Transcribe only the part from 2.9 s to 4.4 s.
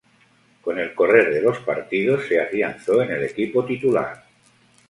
en el equipo titular.